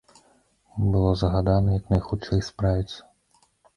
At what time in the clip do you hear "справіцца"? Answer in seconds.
2.49-2.99